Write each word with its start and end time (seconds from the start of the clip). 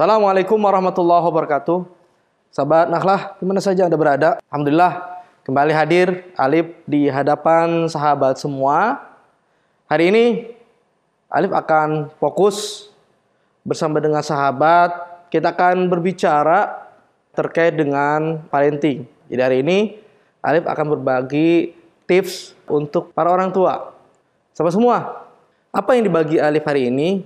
Assalamualaikum 0.00 0.56
warahmatullahi 0.56 1.28
wabarakatuh. 1.28 1.84
Sahabat 2.48 2.88
Nakhlah, 2.88 3.36
di 3.36 3.44
mana 3.44 3.60
saja 3.60 3.84
Anda 3.84 4.00
berada? 4.00 4.40
Alhamdulillah, 4.48 5.20
kembali 5.44 5.76
hadir 5.76 6.24
Alif 6.40 6.72
di 6.88 7.12
hadapan 7.12 7.84
sahabat 7.84 8.40
semua. 8.40 8.96
Hari 9.92 10.08
ini 10.08 10.24
Alif 11.28 11.52
akan 11.52 12.08
fokus 12.16 12.88
bersama 13.60 14.00
dengan 14.00 14.24
sahabat. 14.24 14.88
Kita 15.28 15.52
akan 15.52 15.92
berbicara 15.92 16.80
terkait 17.36 17.76
dengan 17.76 18.40
parenting. 18.48 19.04
Jadi 19.28 19.42
hari 19.44 19.60
ini 19.60 20.00
Alif 20.40 20.64
akan 20.64 20.96
berbagi 20.96 21.76
tips 22.08 22.56
untuk 22.64 23.12
para 23.12 23.28
orang 23.28 23.52
tua. 23.52 23.92
Sahabat 24.56 24.72
semua, 24.72 25.28
apa 25.68 25.92
yang 25.92 26.08
dibagi 26.08 26.40
Alif 26.40 26.64
hari 26.64 26.88
ini? 26.88 27.20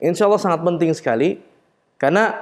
Insya 0.00 0.24
Allah 0.24 0.40
sangat 0.40 0.64
penting 0.64 0.88
sekali 0.96 1.51
karena 2.02 2.34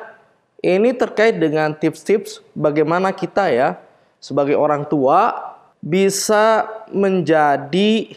ini 0.64 0.96
terkait 0.96 1.36
dengan 1.36 1.76
tips-tips 1.76 2.40
bagaimana 2.57 3.12
kita 3.12 3.53
ya 3.53 3.76
sebagai 4.16 4.57
orang 4.57 4.89
tua 4.89 5.36
bisa 5.85 6.64
menjadi 6.89 8.16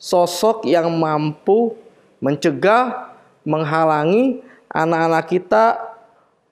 sosok 0.00 0.64
yang 0.64 0.88
mampu 0.96 1.76
mencegah, 2.24 3.12
menghalangi 3.44 4.44
anak-anak 4.72 5.24
kita 5.28 5.64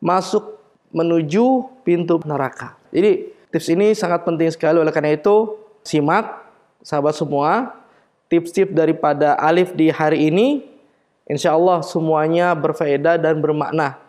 masuk 0.00 0.60
menuju 0.92 1.68
pintu 1.84 2.20
neraka. 2.24 2.76
Jadi 2.92 3.32
tips 3.52 3.68
ini 3.68 3.92
sangat 3.92 4.24
penting 4.24 4.48
sekali 4.48 4.80
oleh 4.80 4.92
karena 4.92 5.16
itu 5.16 5.56
simak 5.84 6.44
sahabat 6.80 7.16
semua 7.16 7.76
tips-tips 8.32 8.72
daripada 8.72 9.36
Alif 9.36 9.76
di 9.76 9.92
hari 9.92 10.32
ini 10.32 10.64
insya 11.28 11.52
Allah 11.52 11.84
semuanya 11.84 12.56
berfaedah 12.56 13.20
dan 13.20 13.40
bermakna. 13.40 14.07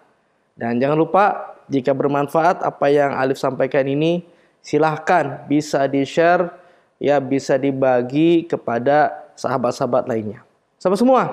Dan 0.60 0.76
jangan 0.84 1.00
lupa 1.00 1.56
jika 1.72 1.96
bermanfaat 1.96 2.68
apa 2.68 2.92
yang 2.92 3.16
Alif 3.16 3.40
sampaikan 3.40 3.88
ini 3.88 4.28
silahkan 4.60 5.48
bisa 5.48 5.88
di-share 5.88 6.52
ya 7.00 7.24
bisa 7.24 7.56
dibagi 7.56 8.44
kepada 8.44 9.16
sahabat-sahabat 9.40 10.12
lainnya. 10.12 10.44
Sahabat 10.76 11.00
semua, 11.00 11.24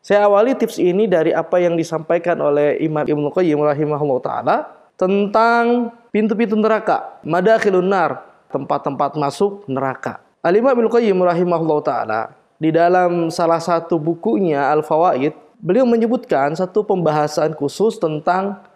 saya 0.00 0.24
awali 0.24 0.56
tips 0.56 0.80
ini 0.80 1.04
dari 1.04 1.36
apa 1.36 1.60
yang 1.60 1.76
disampaikan 1.76 2.40
oleh 2.40 2.80
Imam 2.80 3.04
Ibnu 3.04 3.28
Qayyim 3.28 3.60
rahimahullah 3.60 4.20
taala 4.24 4.56
tentang 4.96 5.92
pintu-pintu 6.08 6.56
neraka, 6.56 7.20
madakhilun 7.20 7.84
nar, 7.84 8.24
tempat-tempat 8.48 9.20
masuk 9.20 9.68
neraka. 9.68 10.24
Al-Imam 10.40 10.72
Ibnu 10.72 10.88
Qayyim 10.88 11.20
rahimahullah 11.20 11.78
taala 11.84 12.20
di 12.56 12.72
dalam 12.72 13.28
salah 13.28 13.60
satu 13.60 14.00
bukunya 14.00 14.72
Al-Fawaid, 14.72 15.36
beliau 15.60 15.84
menyebutkan 15.84 16.56
satu 16.56 16.80
pembahasan 16.80 17.52
khusus 17.52 18.00
tentang 18.00 18.69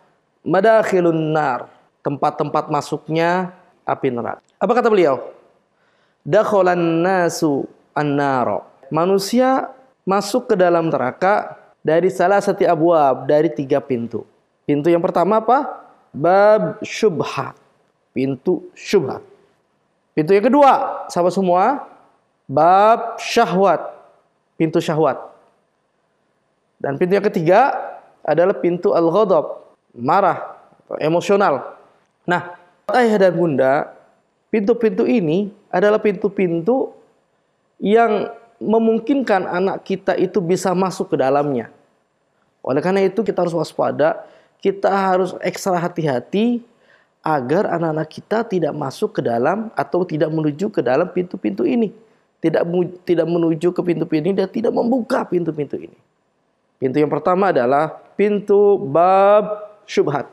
madakhilun 0.45 1.33
nar, 1.33 1.67
tempat-tempat 2.05 2.69
masuknya 2.69 3.50
api 3.89 4.12
neraka. 4.12 4.45
Apa 4.61 4.73
kata 4.77 4.92
beliau? 4.92 5.33
Dakhalan 6.25 7.03
nasu 7.05 7.64
an-nara. 7.97 8.65
Manusia 8.92 9.72
masuk 10.05 10.53
ke 10.53 10.55
dalam 10.55 10.92
neraka 10.92 11.56
dari 11.81 12.12
salah 12.12 12.41
satu 12.41 12.65
abwab, 12.65 13.25
dari 13.28 13.48
tiga 13.48 13.81
pintu. 13.81 14.25
Pintu 14.65 14.89
yang 14.89 15.05
pertama 15.05 15.41
apa? 15.41 15.84
Bab 16.12 16.81
syubhat. 16.81 17.56
Pintu 18.15 18.65
syubhat. 18.72 19.20
Pintu 20.15 20.31
yang 20.31 20.47
kedua, 20.47 21.05
sahabat 21.11 21.34
semua, 21.34 21.91
bab 22.47 23.19
syahwat. 23.19 23.83
Pintu 24.55 24.78
syahwat. 24.78 25.19
Dan 26.78 26.95
pintu 26.97 27.19
yang 27.19 27.27
ketiga 27.27 27.75
adalah 28.22 28.55
pintu 28.56 28.95
al-ghadab, 28.95 29.64
marah, 29.95 30.59
emosional. 30.98 31.78
Nah, 32.27 32.59
ayah 32.92 33.17
dan 33.17 33.33
bunda, 33.33 33.95
pintu-pintu 34.50 35.06
ini 35.06 35.55
adalah 35.70 36.03
pintu-pintu 36.03 36.92
yang 37.78 38.31
memungkinkan 38.59 39.47
anak 39.47 39.87
kita 39.87 40.15
itu 40.19 40.38
bisa 40.43 40.75
masuk 40.75 41.15
ke 41.15 41.16
dalamnya. 41.19 41.71
Oleh 42.65 42.81
karena 42.81 43.05
itu 43.05 43.21
kita 43.21 43.44
harus 43.44 43.55
waspada, 43.55 44.25
kita 44.59 44.88
harus 44.88 45.37
ekstra 45.44 45.77
hati-hati 45.77 46.65
agar 47.25 47.69
anak-anak 47.69 48.09
kita 48.09 48.38
tidak 48.44 48.72
masuk 48.72 49.21
ke 49.21 49.21
dalam 49.25 49.69
atau 49.76 50.05
tidak 50.05 50.32
menuju 50.32 50.72
ke 50.72 50.81
dalam 50.81 51.09
pintu-pintu 51.12 51.65
ini. 51.65 51.93
Tidak 52.41 52.61
tidak 53.09 53.25
menuju 53.25 53.72
ke 53.72 53.81
pintu-pintu 53.81 54.28
ini 54.28 54.37
dan 54.37 54.49
tidak 54.53 54.72
membuka 54.72 55.25
pintu-pintu 55.25 55.81
ini. 55.81 55.97
Pintu 56.76 57.00
yang 57.00 57.09
pertama 57.09 57.49
adalah 57.49 57.88
pintu 58.16 58.76
bab 58.76 59.74
syubhat. 59.84 60.28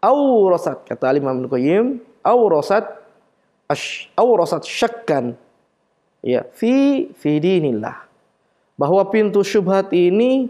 Aurasat 0.00 0.86
kata 0.88 1.12
Imam 1.12 1.44
Qayyim, 1.44 2.00
aurasat 2.24 2.88
aurasat 4.16 4.64
syakkan 4.66 5.36
ya 6.24 6.44
fi 6.56 7.08
fi 7.14 7.36
dinillah. 7.38 8.08
Bahwa 8.80 9.04
pintu 9.12 9.44
syubhat 9.44 9.92
ini 9.92 10.48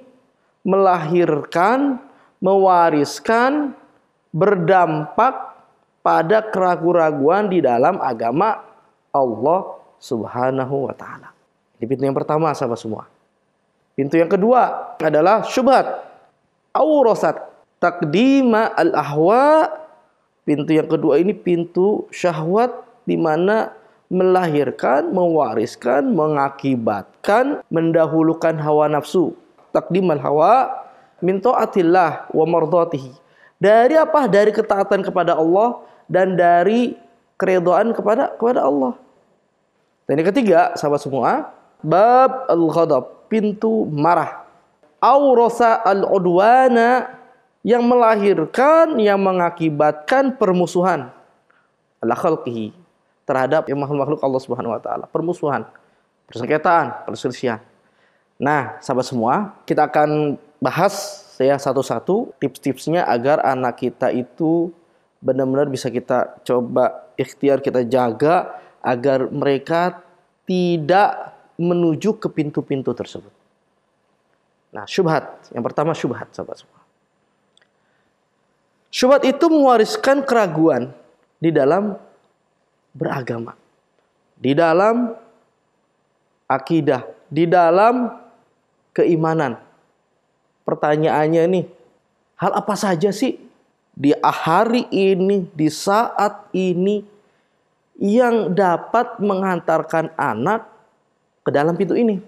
melahirkan, 0.63 1.99
mewariskan 2.39 3.75
berdampak 4.31 5.51
pada 6.01 6.39
keraguan-raguan 6.47 7.51
di 7.51 7.59
dalam 7.59 7.99
agama 7.99 8.63
Allah 9.11 9.61
Subhanahu 9.99 10.89
wa 10.89 10.95
taala. 10.95 11.35
Ini 11.77 11.85
pintu 11.85 12.03
yang 12.07 12.17
pertama 12.17 12.55
sahabat 12.55 12.79
semua. 12.79 13.05
Pintu 13.99 14.17
yang 14.17 14.31
kedua 14.31 14.95
adalah 14.97 15.45
syubhat. 15.45 16.10
Aurasat 16.71 17.41
takdima 17.83 18.71
al-ahwa. 18.77 19.71
Pintu 20.47 20.73
yang 20.75 20.89
kedua 20.89 21.21
ini 21.21 21.37
pintu 21.37 22.09
syahwat 22.11 22.73
di 23.07 23.15
mana 23.15 23.75
melahirkan, 24.11 25.15
mewariskan, 25.15 26.11
mengakibatkan, 26.11 27.63
mendahulukan 27.71 28.59
hawa 28.59 28.91
nafsu. 28.91 29.39
Takdimal 29.71 30.19
hawa 30.19 30.71
min 31.23 31.39
taatillah 31.39 32.27
wa 32.35 32.45
mardatihi. 32.45 33.15
Dari 33.61 33.95
apa? 33.95 34.27
Dari 34.27 34.51
ketaatan 34.51 35.07
kepada 35.07 35.39
Allah 35.39 35.79
dan 36.11 36.35
dari 36.35 36.99
keridhaan 37.39 37.95
kepada 37.95 38.35
kepada 38.35 38.67
Allah. 38.67 38.99
Dan 40.11 40.19
yang 40.19 40.29
ketiga, 40.35 40.75
sahabat 40.75 41.01
semua, 41.07 41.55
bab 41.85 42.51
al-ghadab, 42.51 43.31
pintu 43.31 43.87
marah. 43.87 44.40
Aurasa 45.01 45.81
al-udwana 45.81 47.09
yang 47.65 47.85
melahirkan, 47.85 48.97
yang 49.01 49.21
mengakibatkan 49.21 50.37
permusuhan. 50.37 51.13
Allah 52.01 52.17
khalqihi 52.17 52.73
terhadap 53.29 53.69
makhluk-makhluk 53.69 54.21
Allah 54.25 54.41
Subhanahu 54.41 54.73
wa 54.77 54.81
taala, 54.81 55.05
permusuhan, 55.09 55.69
persengketaan, 56.29 57.05
perselisihan. 57.05 57.61
Nah, 58.41 58.81
sahabat 58.81 59.05
semua, 59.05 59.53
kita 59.69 59.85
akan 59.85 60.41
bahas 60.61 61.25
ya 61.37 61.57
satu-satu 61.57 62.37
tips-tipsnya 62.41 63.05
agar 63.05 63.41
anak 63.45 63.81
kita 63.85 64.13
itu 64.13 64.73
benar-benar 65.21 65.69
bisa 65.69 65.93
kita 65.93 66.41
coba 66.45 67.13
ikhtiar 67.21 67.61
kita 67.61 67.85
jaga 67.85 68.57
agar 68.81 69.29
mereka 69.29 70.01
tidak 70.49 71.37
menuju 71.61 72.17
ke 72.17 72.29
pintu-pintu 72.33 72.97
tersebut. 72.97 73.40
Nah, 74.71 74.87
syubhat. 74.87 75.51
Yang 75.51 75.65
pertama 75.67 75.91
syubhat, 75.95 76.31
sahabat 76.31 76.63
semua. 76.63 76.81
Syubhat 78.91 79.23
itu 79.27 79.47
mewariskan 79.51 80.23
keraguan 80.27 80.91
di 81.39 81.51
dalam 81.55 81.95
beragama. 82.95 83.55
Di 84.41 84.57
dalam 84.57 85.15
akidah, 86.51 87.07
di 87.31 87.47
dalam 87.47 88.11
keimanan 88.91 89.61
pertanyaannya 90.71 91.43
nih, 91.51 91.65
hal 92.39 92.53
apa 92.55 92.75
saja 92.79 93.11
sih 93.11 93.39
di 93.91 94.15
hari 94.23 94.87
ini, 94.95 95.51
di 95.51 95.67
saat 95.67 96.47
ini 96.55 97.03
yang 97.99 98.55
dapat 98.55 99.19
menghantarkan 99.19 100.15
anak 100.15 100.71
ke 101.43 101.51
dalam 101.51 101.75
pintu 101.75 101.99
ini? 101.99 102.23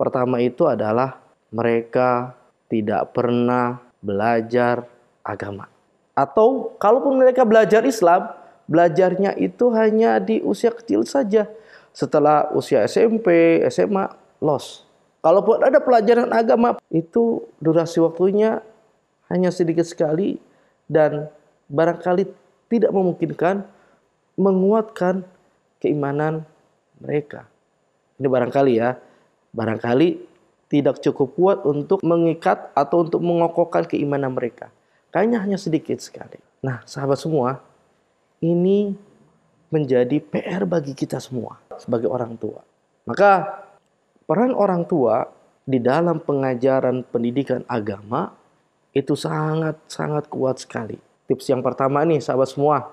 Pertama 0.00 0.40
itu 0.40 0.64
adalah 0.64 1.27
mereka 1.48 2.36
tidak 2.68 3.16
pernah 3.16 3.80
belajar 4.04 4.84
agama. 5.24 5.68
Atau 6.12 6.74
kalaupun 6.76 7.18
mereka 7.18 7.46
belajar 7.46 7.82
Islam, 7.86 8.28
belajarnya 8.68 9.38
itu 9.40 9.70
hanya 9.72 10.20
di 10.20 10.42
usia 10.44 10.74
kecil 10.74 11.06
saja. 11.08 11.48
Setelah 11.94 12.52
usia 12.54 12.84
SMP, 12.84 13.58
SMA, 13.72 14.12
los. 14.38 14.86
Kalaupun 15.18 15.62
ada 15.66 15.82
pelajaran 15.82 16.30
agama, 16.30 16.78
itu 16.94 17.42
durasi 17.58 17.98
waktunya 17.98 18.62
hanya 19.26 19.50
sedikit 19.50 19.82
sekali 19.82 20.38
dan 20.86 21.26
barangkali 21.68 22.28
tidak 22.70 22.92
memungkinkan 22.94 23.66
menguatkan 24.38 25.26
keimanan 25.82 26.46
mereka. 27.02 27.50
Ini 28.18 28.26
barangkali 28.30 28.72
ya, 28.78 28.94
barangkali 29.54 30.27
tidak 30.68 31.00
cukup 31.00 31.28
kuat 31.34 31.58
untuk 31.64 32.04
mengikat 32.04 32.68
atau 32.76 33.04
untuk 33.04 33.24
mengokohkan 33.24 33.88
keimanan 33.88 34.36
mereka. 34.36 34.68
Kayaknya 35.08 35.38
hanya 35.40 35.58
sedikit 35.58 35.96
sekali. 35.98 36.36
Nah, 36.60 36.84
sahabat 36.84 37.16
semua, 37.16 37.64
ini 38.44 38.92
menjadi 39.72 40.20
PR 40.20 40.68
bagi 40.68 40.92
kita 40.92 41.20
semua 41.20 41.56
sebagai 41.80 42.08
orang 42.08 42.36
tua. 42.36 42.60
Maka 43.08 43.64
peran 44.28 44.52
orang 44.52 44.84
tua 44.84 45.28
di 45.64 45.80
dalam 45.80 46.20
pengajaran 46.20 47.04
pendidikan 47.08 47.64
agama 47.68 48.32
itu 48.92 49.16
sangat-sangat 49.16 50.28
kuat 50.28 50.60
sekali. 50.60 50.96
Tips 51.28 51.48
yang 51.48 51.60
pertama 51.60 52.04
nih 52.04 52.20
sahabat 52.20 52.48
semua. 52.52 52.92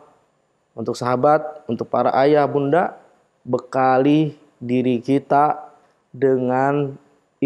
Untuk 0.76 0.96
sahabat, 1.00 1.64
untuk 1.72 1.88
para 1.88 2.12
ayah, 2.20 2.44
bunda, 2.44 3.00
bekali 3.48 4.36
diri 4.60 5.00
kita 5.00 5.72
dengan 6.12 7.00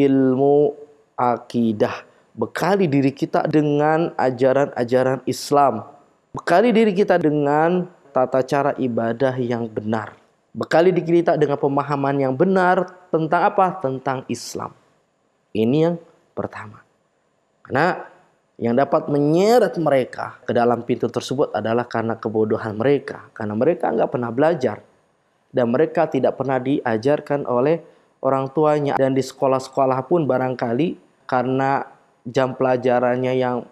ilmu 0.05 0.71
akidah. 1.19 2.07
Bekali 2.31 2.87
diri 2.87 3.11
kita 3.11 3.43
dengan 3.51 4.15
ajaran-ajaran 4.15 5.27
Islam. 5.27 5.83
Bekali 6.31 6.71
diri 6.71 6.95
kita 6.95 7.19
dengan 7.19 7.89
tata 8.15 8.39
cara 8.47 8.71
ibadah 8.79 9.35
yang 9.35 9.67
benar. 9.67 10.15
Bekali 10.55 10.95
diri 10.95 11.21
kita 11.21 11.35
dengan 11.35 11.59
pemahaman 11.59 12.15
yang 12.15 12.33
benar 12.33 12.87
tentang 13.11 13.41
apa? 13.43 13.75
Tentang 13.83 14.23
Islam. 14.31 14.71
Ini 15.51 15.77
yang 15.91 15.95
pertama. 16.31 16.79
Karena 17.65 18.07
yang 18.59 18.75
dapat 18.75 19.07
menyeret 19.11 19.75
mereka 19.79 20.39
ke 20.43 20.51
dalam 20.55 20.83
pintu 20.83 21.11
tersebut 21.11 21.51
adalah 21.51 21.85
karena 21.85 22.15
kebodohan 22.15 22.75
mereka. 22.75 23.27
Karena 23.35 23.55
mereka 23.55 23.91
nggak 23.91 24.09
pernah 24.09 24.31
belajar. 24.31 24.79
Dan 25.49 25.73
mereka 25.73 26.05
tidak 26.05 26.37
pernah 26.37 26.61
diajarkan 26.61 27.49
oleh 27.49 27.81
orang 28.19 28.51
tuanya 28.51 28.99
dan 28.99 29.15
di 29.15 29.23
sekolah-sekolah 29.23 30.05
pun 30.07 30.27
barangkali 30.27 30.99
karena 31.27 31.87
jam 32.27 32.53
pelajarannya 32.53 33.33
yang 33.35 33.63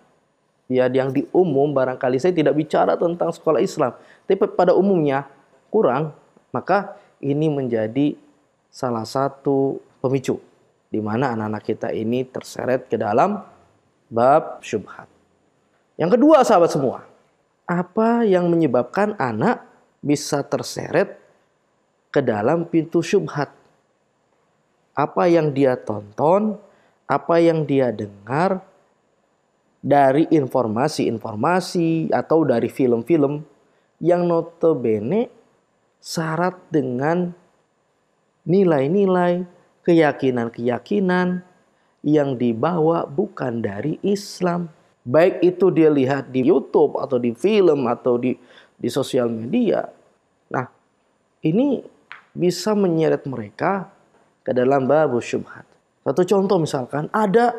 ya 0.67 0.87
yang 0.91 1.15
di 1.15 1.23
umum 1.31 1.71
barangkali 1.71 2.19
saya 2.19 2.35
tidak 2.35 2.55
bicara 2.55 2.99
tentang 2.99 3.31
sekolah 3.31 3.59
Islam 3.63 3.95
tapi 4.27 4.35
pada 4.55 4.75
umumnya 4.75 5.27
kurang 5.71 6.11
maka 6.51 6.95
ini 7.23 7.47
menjadi 7.51 8.15
salah 8.71 9.03
satu 9.03 9.81
pemicu 10.03 10.37
di 10.87 11.03
mana 11.03 11.35
anak-anak 11.35 11.63
kita 11.67 11.89
ini 11.91 12.23
terseret 12.23 12.87
ke 12.87 12.95
dalam 12.95 13.43
bab 14.07 14.63
syubhat. 14.63 15.07
Yang 15.99 16.19
kedua 16.19 16.45
sahabat 16.45 16.71
semua, 16.71 17.03
apa 17.67 18.23
yang 18.23 18.47
menyebabkan 18.47 19.17
anak 19.19 19.65
bisa 19.99 20.45
terseret 20.45 21.19
ke 22.13 22.23
dalam 22.23 22.63
pintu 22.69 23.03
syubhat? 23.03 23.51
Apa 24.97 25.29
yang 25.29 25.53
dia 25.53 25.77
tonton, 25.77 26.57
apa 27.05 27.37
yang 27.37 27.69
dia 27.69 27.93
dengar 27.93 28.65
dari 29.77 30.25
informasi-informasi 30.33 32.09
atau 32.09 32.41
dari 32.41 32.65
film-film 32.65 33.45
yang 34.01 34.25
notabene 34.25 35.29
syarat 36.01 36.57
dengan 36.73 37.29
nilai-nilai, 38.49 39.45
keyakinan-keyakinan 39.85 41.45
yang 42.01 42.33
dibawa 42.33 43.05
bukan 43.05 43.61
dari 43.61 44.01
Islam. 44.01 44.73
Baik 45.07 45.39
itu 45.45 45.69
dia 45.71 45.93
lihat 45.93 46.33
di 46.33 46.49
YouTube 46.49 46.97
atau 46.97 47.21
di 47.21 47.31
film 47.37 47.85
atau 47.85 48.17
di 48.17 48.35
di 48.75 48.89
sosial 48.91 49.31
media. 49.31 49.87
Nah, 50.51 50.67
ini 51.45 51.85
bisa 52.35 52.75
menyeret 52.75 53.23
mereka 53.23 53.96
ke 54.47 54.55
dalam 54.55 54.87
babu 54.87 55.19
syubhat. 55.19 55.67
Satu 56.07 56.23
contoh 56.23 56.63
misalkan 56.63 57.11
ada 57.11 57.51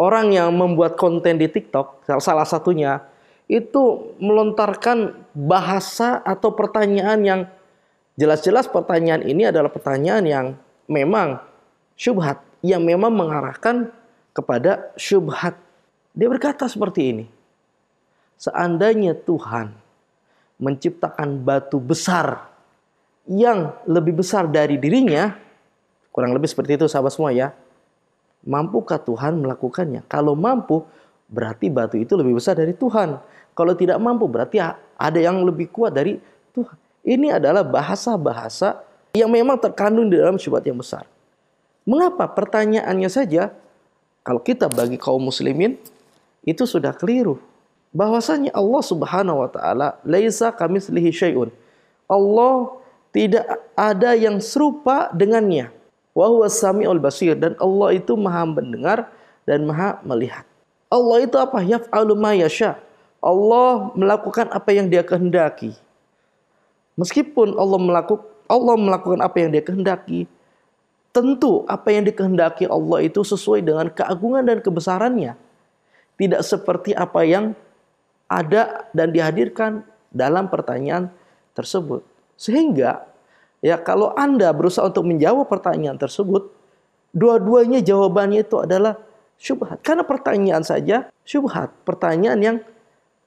orang 0.00 0.32
yang 0.32 0.48
membuat 0.56 0.96
konten 0.96 1.36
di 1.36 1.52
TikTok, 1.52 2.08
salah 2.16 2.48
satunya 2.48 3.04
itu 3.44 4.16
melontarkan 4.16 5.20
bahasa 5.36 6.24
atau 6.24 6.56
pertanyaan 6.56 7.20
yang 7.20 7.40
jelas-jelas 8.16 8.72
pertanyaan 8.72 9.20
ini 9.20 9.52
adalah 9.52 9.68
pertanyaan 9.68 10.24
yang 10.24 10.46
memang 10.88 11.44
syubhat, 11.92 12.40
yang 12.64 12.80
memang 12.80 13.12
mengarahkan 13.12 13.92
kepada 14.32 14.96
syubhat. 14.96 15.60
Dia 16.16 16.32
berkata 16.32 16.64
seperti 16.72 17.12
ini. 17.12 17.26
Seandainya 18.40 19.12
Tuhan 19.12 19.76
menciptakan 20.56 21.44
batu 21.44 21.76
besar 21.76 22.48
yang 23.28 23.76
lebih 23.84 24.24
besar 24.24 24.48
dari 24.48 24.80
dirinya, 24.80 25.49
Kurang 26.10 26.34
lebih 26.34 26.50
seperti 26.50 26.74
itu 26.74 26.86
sahabat 26.90 27.14
semua 27.14 27.30
ya. 27.30 27.54
Mampukah 28.42 28.98
Tuhan 28.98 29.38
melakukannya? 29.38 30.02
Kalau 30.10 30.34
mampu, 30.34 30.82
berarti 31.30 31.70
batu 31.70 31.96
itu 32.00 32.18
lebih 32.18 32.38
besar 32.38 32.58
dari 32.58 32.74
Tuhan. 32.74 33.20
Kalau 33.54 33.72
tidak 33.78 34.00
mampu, 34.02 34.26
berarti 34.26 34.58
ada 34.96 35.18
yang 35.20 35.42
lebih 35.46 35.70
kuat 35.70 35.94
dari 35.94 36.18
Tuhan. 36.56 36.76
Ini 37.06 37.40
adalah 37.40 37.64
bahasa-bahasa 37.64 38.82
yang 39.14 39.30
memang 39.30 39.58
terkandung 39.58 40.10
di 40.10 40.18
dalam 40.18 40.36
syubhat 40.36 40.66
yang 40.66 40.78
besar. 40.78 41.06
Mengapa? 41.88 42.28
Pertanyaannya 42.30 43.10
saja, 43.10 43.50
kalau 44.22 44.40
kita 44.42 44.68
bagi 44.68 45.00
kaum 45.00 45.22
muslimin, 45.22 45.80
itu 46.44 46.64
sudah 46.64 46.92
keliru. 46.92 47.40
Bahwasanya 47.90 48.54
Allah 48.54 48.82
subhanahu 48.84 49.42
wa 49.42 49.50
ta'ala, 49.50 49.98
laisa 50.06 50.54
kamislihi 50.54 51.10
syai'un. 51.10 51.50
Allah 52.06 52.78
tidak 53.10 53.44
ada 53.74 54.14
yang 54.14 54.38
serupa 54.38 55.10
dengannya. 55.10 55.79
Wa 56.10 56.26
samiul 56.50 56.98
basir 56.98 57.38
dan 57.38 57.54
Allah 57.62 57.94
itu 57.94 58.18
Maha 58.18 58.42
mendengar 58.46 59.08
dan 59.46 59.62
Maha 59.66 60.02
melihat. 60.02 60.42
Allah 60.90 61.22
itu 61.22 61.38
apa? 61.38 61.62
Yaf'alu 61.62 62.18
ma. 62.18 62.34
Allah 63.20 63.70
melakukan 63.94 64.50
apa 64.50 64.70
yang 64.74 64.90
Dia 64.90 65.06
kehendaki. 65.06 65.76
Meskipun 66.98 67.54
Allah 67.54 67.78
melakukan 67.78 68.26
Allah 68.50 68.74
melakukan 68.74 69.22
apa 69.22 69.36
yang 69.38 69.54
Dia 69.54 69.62
kehendaki, 69.62 70.26
tentu 71.14 71.62
apa 71.70 71.94
yang 71.94 72.02
dikehendaki 72.02 72.66
Allah 72.66 73.06
itu 73.06 73.22
sesuai 73.22 73.62
dengan 73.62 73.86
keagungan 73.90 74.42
dan 74.42 74.58
kebesarannya. 74.58 75.38
Tidak 76.18 76.42
seperti 76.42 76.90
apa 76.92 77.22
yang 77.22 77.54
ada 78.26 78.90
dan 78.90 79.14
dihadirkan 79.14 79.86
dalam 80.10 80.50
pertanyaan 80.50 81.10
tersebut. 81.54 82.02
Sehingga 82.34 83.06
Ya, 83.60 83.76
kalau 83.76 84.16
Anda 84.16 84.52
berusaha 84.56 84.88
untuk 84.88 85.04
menjawab 85.04 85.44
pertanyaan 85.48 86.00
tersebut, 86.00 86.48
dua-duanya 87.12 87.84
jawabannya 87.84 88.40
itu 88.44 88.56
adalah 88.56 88.96
syubhat. 89.36 89.84
Karena 89.84 90.04
pertanyaan 90.04 90.64
saja 90.64 91.12
syubhat, 91.28 91.72
pertanyaan 91.84 92.40
yang 92.40 92.56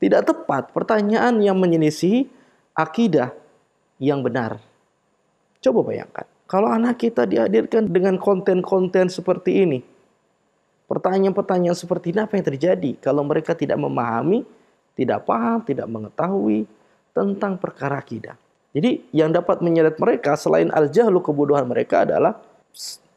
tidak 0.02 0.26
tepat, 0.30 0.74
pertanyaan 0.74 1.38
yang 1.40 1.56
menyelisihi 1.62 2.28
akidah 2.74 3.32
yang 4.02 4.26
benar. 4.26 4.58
Coba 5.64 5.80
bayangkan, 5.86 6.28
kalau 6.50 6.68
anak 6.68 7.00
kita 7.00 7.24
dihadirkan 7.24 7.88
dengan 7.88 8.20
konten-konten 8.20 9.08
seperti 9.08 9.64
ini, 9.64 9.80
pertanyaan-pertanyaan 10.92 11.78
seperti 11.78 12.12
ini 12.12 12.20
apa 12.20 12.36
yang 12.36 12.46
terjadi 12.52 12.92
kalau 13.00 13.24
mereka 13.24 13.56
tidak 13.56 13.80
memahami, 13.80 14.44
tidak 14.98 15.24
paham, 15.24 15.64
tidak 15.64 15.88
mengetahui 15.88 16.68
tentang 17.16 17.56
perkara 17.56 18.04
akidah. 18.04 18.36
Jadi 18.74 19.06
yang 19.14 19.30
dapat 19.30 19.62
menyeret 19.62 20.02
mereka 20.02 20.34
selain 20.34 20.74
al-jahlu 20.74 21.22
kebodohan 21.22 21.70
mereka 21.70 22.10
adalah 22.10 22.42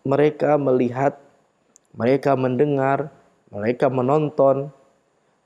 mereka 0.05 0.61
melihat, 0.61 1.17
mereka 1.97 2.37
mendengar, 2.37 3.09
mereka 3.49 3.89
menonton 3.89 4.69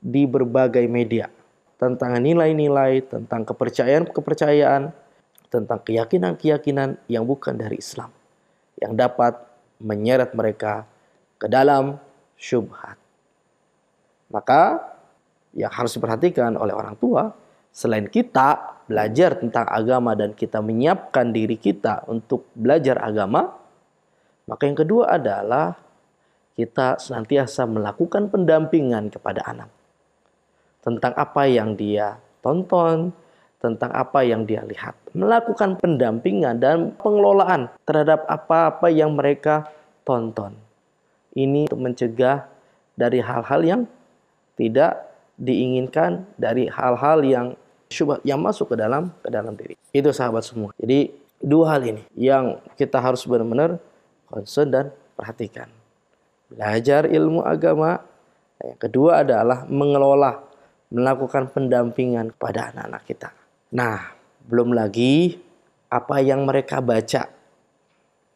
di 0.03 0.27
berbagai 0.27 0.83
media 0.91 1.31
tentang 1.79 2.19
nilai-nilai, 2.19 3.07
tentang 3.07 3.47
kepercayaan-kepercayaan, 3.47 4.91
tentang 5.49 5.79
keyakinan-keyakinan 5.87 6.99
yang 7.07 7.23
bukan 7.23 7.55
dari 7.55 7.79
Islam 7.79 8.11
yang 8.81 8.97
dapat 8.97 9.37
menyeret 9.79 10.33
mereka 10.33 10.89
ke 11.37 11.47
dalam 11.47 11.97
syubhat. 12.37 12.97
Maka 14.31 14.79
yang 15.53 15.71
harus 15.71 15.95
diperhatikan 15.95 16.55
oleh 16.55 16.73
orang 16.73 16.95
tua 16.97 17.35
selain 17.75 18.07
kita 18.07 18.80
belajar 18.91 19.39
tentang 19.39 19.71
agama 19.71 20.19
dan 20.19 20.35
kita 20.35 20.59
menyiapkan 20.59 21.31
diri 21.31 21.55
kita 21.55 22.03
untuk 22.11 22.51
belajar 22.59 22.99
agama, 22.99 23.55
maka 24.51 24.67
yang 24.67 24.75
kedua 24.75 25.15
adalah 25.15 25.79
kita 26.59 26.99
senantiasa 26.99 27.71
melakukan 27.71 28.27
pendampingan 28.27 29.15
kepada 29.15 29.47
anak 29.47 29.71
tentang 30.83 31.15
apa 31.15 31.47
yang 31.47 31.79
dia 31.79 32.19
tonton, 32.43 33.15
tentang 33.63 33.95
apa 33.95 34.27
yang 34.27 34.43
dia 34.43 34.67
lihat. 34.67 34.99
Melakukan 35.15 35.79
pendampingan 35.79 36.59
dan 36.59 36.91
pengelolaan 36.99 37.71
terhadap 37.87 38.27
apa-apa 38.27 38.91
yang 38.91 39.15
mereka 39.15 39.71
tonton. 40.03 40.57
Ini 41.37 41.71
untuk 41.71 41.79
mencegah 41.85 42.49
dari 42.99 43.23
hal-hal 43.23 43.61
yang 43.63 43.83
tidak 44.59 45.15
diinginkan, 45.39 46.27
dari 46.35 46.67
hal-hal 46.67 47.23
yang 47.23 47.47
syubhat 47.91 48.23
yang 48.23 48.39
masuk 48.39 48.73
ke 48.73 48.77
dalam 48.79 49.11
ke 49.21 49.29
dalam 49.29 49.53
diri. 49.59 49.75
Itu 49.91 50.15
sahabat 50.15 50.47
semua. 50.47 50.71
Jadi 50.79 51.11
dua 51.43 51.77
hal 51.77 51.83
ini 51.85 52.03
yang 52.15 52.63
kita 52.79 53.03
harus 53.03 53.27
benar-benar 53.27 53.83
concern 54.31 54.71
dan 54.71 54.87
perhatikan. 55.19 55.69
belajar 56.51 57.07
ilmu 57.07 57.47
agama. 57.47 58.03
Yang 58.59 58.79
kedua 58.91 59.23
adalah 59.23 59.71
mengelola, 59.71 60.43
melakukan 60.91 61.47
pendampingan 61.55 62.35
kepada 62.35 62.75
anak-anak 62.75 63.03
kita. 63.07 63.29
Nah, 63.71 64.11
belum 64.51 64.75
lagi 64.75 65.39
apa 65.87 66.19
yang 66.19 66.43
mereka 66.43 66.83
baca 66.83 67.31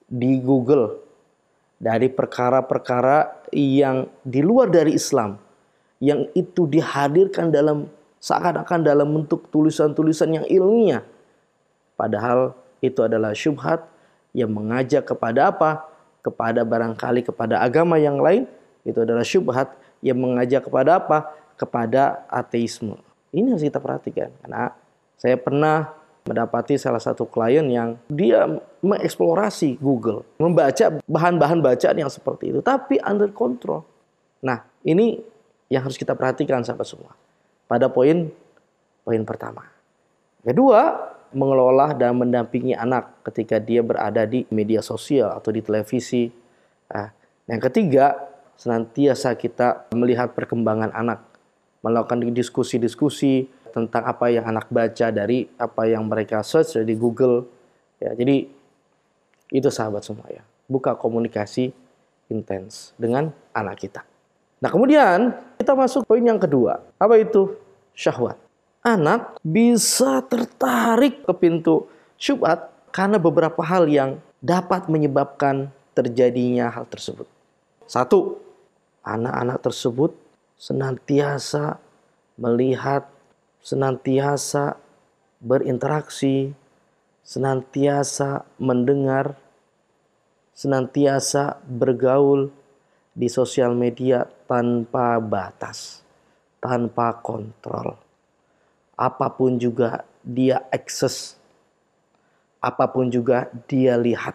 di 0.07 0.39
Google 0.39 1.03
dari 1.83 2.07
perkara-perkara 2.07 3.51
yang 3.51 4.07
di 4.23 4.41
luar 4.47 4.71
dari 4.71 4.95
Islam 4.95 5.35
yang 5.99 6.31
itu 6.39 6.71
dihadirkan 6.71 7.51
dalam 7.51 7.91
seakan-akan 8.25 8.81
dalam 8.81 9.05
bentuk 9.13 9.53
tulisan-tulisan 9.53 10.41
yang 10.41 10.47
ilmiah 10.49 11.05
padahal 12.01 12.57
itu 12.81 13.05
adalah 13.05 13.37
syubhat 13.37 13.85
yang 14.33 14.49
mengajak 14.49 15.05
kepada 15.05 15.53
apa 15.53 15.85
kepada 16.25 16.65
barangkali 16.65 17.21
kepada 17.21 17.61
agama 17.61 18.01
yang 18.01 18.17
lain 18.17 18.49
itu 18.89 18.97
adalah 19.05 19.23
syubhat 19.23 19.77
yang 20.01 20.17
mengajak 20.17 20.65
kepada 20.65 20.97
apa 20.97 21.37
kepada 21.61 22.25
ateisme 22.33 22.97
ini 23.37 23.53
harus 23.53 23.69
kita 23.69 23.77
perhatikan 23.77 24.33
karena 24.41 24.73
saya 25.21 25.37
pernah 25.37 25.93
mendapati 26.25 26.81
salah 26.81 27.01
satu 27.01 27.29
klien 27.29 27.65
yang 27.69 28.01
dia 28.09 28.49
mengeksplorasi 28.81 29.77
Google, 29.77 30.25
membaca 30.41 30.97
bahan-bahan 31.05 31.61
bacaan 31.61 31.97
yang 32.01 32.09
seperti 32.09 32.49
itu, 32.49 32.65
tapi 32.65 32.97
under 33.05 33.29
control. 33.29 33.85
Nah, 34.41 34.65
ini 34.85 35.21
yang 35.69 35.85
harus 35.85 36.01
kita 36.01 36.17
perhatikan 36.17 36.65
sahabat 36.65 36.89
semua. 36.89 37.13
Pada 37.65 37.89
poin 37.89 38.29
poin 39.05 39.23
pertama. 39.25 39.69
Kedua, 40.45 41.13
mengelola 41.35 41.93
dan 41.93 42.17
mendampingi 42.17 42.73
anak 42.73 43.25
ketika 43.27 43.59
dia 43.59 43.83
berada 43.83 44.25
di 44.25 44.47
media 44.49 44.81
sosial 44.81 45.35
atau 45.35 45.51
di 45.51 45.61
televisi. 45.61 46.31
Nah, 46.89 47.11
yang 47.51 47.61
ketiga, 47.61 48.17
senantiasa 48.55 49.35
kita 49.35 49.91
melihat 49.93 50.33
perkembangan 50.33 50.95
anak, 50.95 51.21
melakukan 51.83 52.23
diskusi-diskusi 52.33 53.51
tentang 53.75 54.07
apa 54.07 54.31
yang 54.31 54.47
anak 54.47 54.71
baca 54.71 55.11
dari 55.11 55.51
apa 55.59 55.91
yang 55.91 56.07
mereka 56.07 56.41
search 56.47 56.79
di 56.87 56.95
Google. 56.95 57.45
Ya, 57.99 58.15
jadi 58.15 58.47
itu 59.51 59.69
sahabat 59.69 60.07
semua 60.07 60.31
ya. 60.31 60.47
Buka 60.71 60.97
komunikasi 60.97 61.75
intens 62.31 62.95
dengan 62.97 63.35
anak 63.53 63.85
kita. 63.85 64.14
Nah, 64.63 64.69
kemudian 64.71 65.35
kita 65.59 65.73
masuk 65.75 66.07
poin 66.07 66.23
yang 66.23 66.39
kedua. 66.39 66.83
Apa 66.99 67.19
itu? 67.19 67.55
Syahwat. 67.95 68.39
Anak 68.85 69.41
bisa 69.41 70.21
tertarik 70.27 71.25
ke 71.25 71.33
pintu 71.33 71.89
syubhat 72.21 72.69
karena 72.93 73.17
beberapa 73.17 73.65
hal 73.65 73.89
yang 73.89 74.21
dapat 74.45 74.93
menyebabkan 74.93 75.73
terjadinya 75.97 76.69
hal 76.69 76.85
tersebut. 76.91 77.25
Satu, 77.89 78.39
anak-anak 79.05 79.61
tersebut 79.65 80.13
senantiasa 80.61 81.81
melihat 82.37 83.09
senantiasa 83.65 84.77
berinteraksi, 85.41 86.53
senantiasa 87.25 88.45
mendengar, 88.61 89.37
senantiasa 90.53 91.61
bergaul 91.65 92.53
di 93.15 93.31
sosial 93.31 93.79
media 93.79 94.27
tanpa 94.51 95.23
batas, 95.23 96.03
tanpa 96.59 97.15
kontrol. 97.23 97.95
Apa 98.99 99.31
pun 99.31 99.55
juga 99.57 100.03
dia 100.27 100.67
akses, 100.75 101.39
apa 102.59 102.91
pun 102.91 103.07
juga 103.11 103.47
dia 103.71 103.95
lihat, 103.95 104.35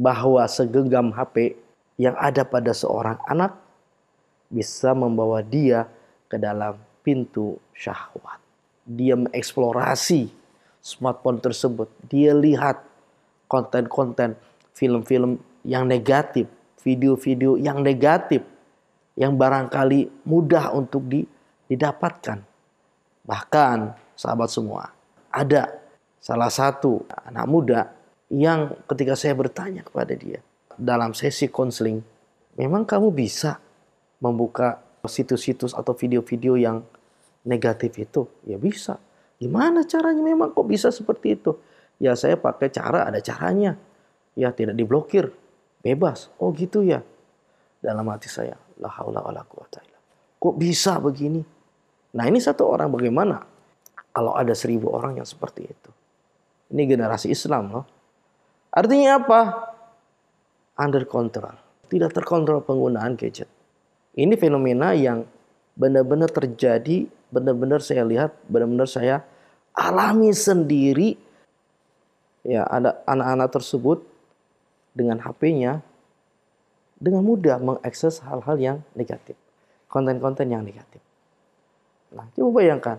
bahwa 0.00 0.42
segenggam 0.48 1.12
HP 1.12 1.54
yang 2.00 2.16
ada 2.18 2.42
pada 2.42 2.72
seorang 2.74 3.20
anak 3.28 3.54
bisa 4.50 4.96
membawa 4.96 5.44
dia 5.44 5.86
ke 6.26 6.40
dalam 6.40 6.80
pintu 7.04 7.60
syahwat. 7.76 8.40
Dia 8.84 9.14
mengeksplorasi 9.20 10.32
smartphone 10.80 11.40
tersebut. 11.40 11.88
Dia 12.08 12.36
lihat 12.36 12.82
konten-konten 13.48 14.36
film-film 14.74 15.38
yang 15.64 15.86
negatif, 15.88 16.50
video-video 16.84 17.56
yang 17.56 17.80
negatif 17.80 18.44
yang 19.16 19.40
barangkali 19.40 20.28
mudah 20.28 20.76
untuk 20.76 21.08
didapatkan. 21.66 22.44
Bahkan 23.24 23.78
sahabat 24.12 24.52
semua, 24.52 24.92
ada 25.32 25.80
salah 26.20 26.52
satu 26.52 27.08
anak 27.24 27.46
muda 27.48 27.80
yang 28.28 28.76
ketika 28.84 29.16
saya 29.16 29.32
bertanya 29.32 29.80
kepada 29.80 30.12
dia 30.12 30.44
dalam 30.76 31.16
sesi 31.16 31.48
konseling, 31.48 32.02
memang 32.58 32.84
kamu 32.84 33.08
bisa 33.14 33.56
membuka 34.20 34.82
situs-situs 35.08 35.72
atau 35.72 35.92
video-video 35.96 36.56
yang 36.60 36.84
negatif 37.44 37.96
itu? 38.00 38.28
Ya 38.44 38.56
bisa. 38.56 39.00
Gimana 39.36 39.84
caranya 39.84 40.24
memang 40.24 40.52
kok 40.56 40.64
bisa 40.64 40.88
seperti 40.88 41.36
itu? 41.36 41.56
Ya 42.00 42.16
saya 42.16 42.40
pakai 42.40 42.72
cara 42.72 43.06
ada 43.06 43.20
caranya. 43.20 43.76
Ya 44.34 44.50
tidak 44.50 44.74
diblokir. 44.74 45.30
Bebas. 45.84 46.32
Oh 46.40 46.48
gitu 46.56 46.80
ya. 46.80 47.04
Dalam 47.84 48.08
hati 48.08 48.32
saya. 48.32 48.56
La 48.80 48.88
haula 48.88 49.20
wa 49.20 49.30
la 49.30 49.44
quwata 49.44 49.84
Kok 50.40 50.56
bisa 50.56 50.96
begini? 50.98 51.44
Nah 52.16 52.24
ini 52.24 52.40
satu 52.40 52.64
orang 52.64 52.88
bagaimana? 52.88 53.44
Kalau 54.16 54.32
ada 54.32 54.56
seribu 54.56 54.88
orang 54.96 55.20
yang 55.20 55.28
seperti 55.28 55.68
itu. 55.68 55.90
Ini 56.72 56.88
generasi 56.88 57.28
Islam 57.28 57.68
loh. 57.68 57.84
Artinya 58.72 59.20
apa? 59.20 59.40
Under 60.80 61.04
control. 61.04 61.54
Tidak 61.92 62.10
terkontrol 62.10 62.64
penggunaan 62.64 63.14
gadget. 63.20 63.46
Ini 64.16 64.34
fenomena 64.40 64.96
yang 64.96 65.28
benar-benar 65.76 66.32
terjadi 66.32 67.06
benar-benar 67.34 67.82
saya 67.82 68.06
lihat, 68.06 68.30
benar-benar 68.46 68.86
saya 68.86 69.26
alami 69.74 70.30
sendiri. 70.30 71.18
Ya, 72.46 72.62
ada 72.70 73.02
anak-anak 73.08 73.48
tersebut 73.50 73.98
dengan 74.94 75.20
HP-nya 75.20 75.82
dengan 76.96 77.26
mudah 77.26 77.58
mengakses 77.60 78.22
hal-hal 78.24 78.56
yang 78.56 78.76
negatif, 78.94 79.36
konten-konten 79.90 80.48
yang 80.48 80.62
negatif. 80.62 81.02
Nah, 82.14 82.30
coba 82.32 82.62
bayangkan, 82.62 82.98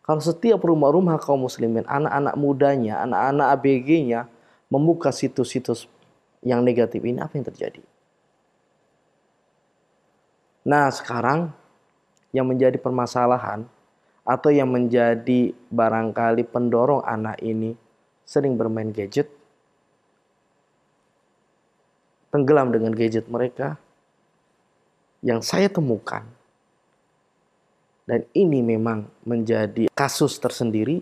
kalau 0.00 0.18
setiap 0.24 0.64
rumah-rumah 0.64 1.20
kaum 1.20 1.44
muslimin, 1.44 1.84
anak-anak 1.84 2.34
mudanya, 2.40 3.04
anak-anak 3.04 3.46
ABG-nya 3.60 4.26
membuka 4.72 5.12
situs-situs 5.12 5.86
yang 6.40 6.64
negatif 6.64 7.04
ini, 7.04 7.20
apa 7.20 7.36
yang 7.36 7.46
terjadi? 7.46 7.84
Nah, 10.66 10.90
sekarang 10.90 11.52
yang 12.34 12.48
menjadi 12.48 12.80
permasalahan 12.80 13.68
atau 14.26 14.50
yang 14.50 14.66
menjadi 14.66 15.54
barangkali 15.70 16.42
pendorong 16.50 17.06
anak 17.06 17.38
ini 17.38 17.78
sering 18.26 18.58
bermain 18.58 18.90
gadget, 18.90 19.30
tenggelam 22.36 22.68
dengan 22.68 22.92
gadget 22.92 23.32
mereka, 23.32 23.80
yang 25.24 25.40
saya 25.40 25.72
temukan, 25.72 26.20
dan 28.04 28.28
ini 28.36 28.60
memang 28.60 29.08
menjadi 29.24 29.88
kasus 29.96 30.36
tersendiri, 30.36 31.00